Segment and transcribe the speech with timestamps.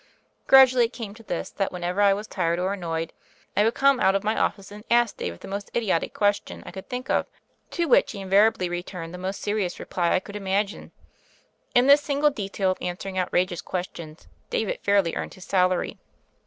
[0.47, 3.13] Gradually it came to this, that whenever I was tired or annoyed,
[3.55, 6.71] I would come out of my office and ask David the most idiotic question I
[6.71, 7.27] could think of,
[7.69, 10.91] to which he invariably re turned the most serious reply I could imagine.
[11.75, 15.99] In this single detail of answering outrageous questions, David fairly earned his salary.